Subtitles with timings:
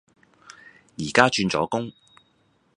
[0.97, 1.93] 而家轉咗工